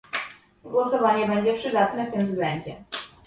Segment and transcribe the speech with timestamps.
[0.63, 2.75] Głosowanie będzie przydatne w tym względzie